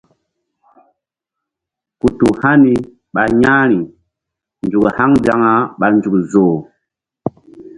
[1.99, 2.73] Ku tu hani
[3.13, 3.77] ɓa ƴa̧h ri
[4.65, 6.55] nzuk haŋ nzaŋa ɓa nzuk zoh.